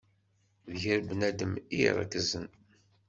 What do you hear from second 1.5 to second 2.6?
i iṛekzen.